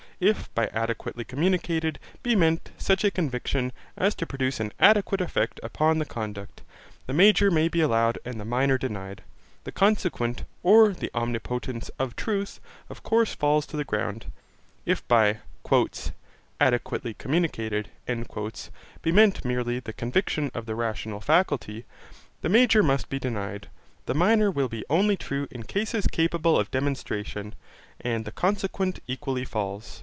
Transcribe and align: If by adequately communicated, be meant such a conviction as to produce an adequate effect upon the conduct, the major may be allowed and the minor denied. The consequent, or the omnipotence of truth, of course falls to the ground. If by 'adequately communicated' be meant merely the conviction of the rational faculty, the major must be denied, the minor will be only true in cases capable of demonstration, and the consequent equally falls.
If 0.23 0.53
by 0.53 0.67
adequately 0.67 1.23
communicated, 1.23 1.97
be 2.21 2.35
meant 2.35 2.69
such 2.77 3.03
a 3.03 3.09
conviction 3.09 3.71
as 3.97 4.13
to 4.13 4.27
produce 4.27 4.59
an 4.59 4.71
adequate 4.79 5.19
effect 5.19 5.59
upon 5.63 5.97
the 5.97 6.05
conduct, 6.05 6.61
the 7.07 7.11
major 7.13 7.49
may 7.49 7.67
be 7.67 7.81
allowed 7.81 8.19
and 8.23 8.39
the 8.39 8.45
minor 8.45 8.77
denied. 8.77 9.23
The 9.63 9.71
consequent, 9.71 10.43
or 10.61 10.89
the 10.93 11.09
omnipotence 11.15 11.89
of 11.97 12.15
truth, 12.15 12.59
of 12.87 13.01
course 13.01 13.33
falls 13.33 13.65
to 13.65 13.77
the 13.77 13.83
ground. 13.83 14.27
If 14.85 15.01
by 15.07 15.39
'adequately 16.59 17.15
communicated' 17.15 17.89
be 18.05 19.11
meant 19.11 19.43
merely 19.43 19.79
the 19.79 19.91
conviction 19.93 20.51
of 20.53 20.67
the 20.67 20.75
rational 20.75 21.19
faculty, 21.21 21.83
the 22.41 22.49
major 22.49 22.83
must 22.83 23.09
be 23.09 23.17
denied, 23.17 23.69
the 24.05 24.13
minor 24.13 24.51
will 24.51 24.69
be 24.69 24.85
only 24.87 25.17
true 25.17 25.47
in 25.49 25.63
cases 25.63 26.05
capable 26.05 26.59
of 26.59 26.69
demonstration, 26.69 27.55
and 27.99 28.23
the 28.23 28.31
consequent 28.31 28.99
equally 29.07 29.45
falls. 29.45 29.97